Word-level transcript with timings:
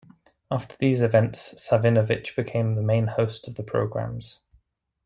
After 0.49 0.75
these 0.79 0.99
events, 0.99 1.53
Savinovich 1.57 2.35
became 2.35 2.73
the 2.73 2.81
main 2.81 3.05
host 3.05 3.47
of 3.47 3.53
the 3.53 3.61
programs. 3.61 4.39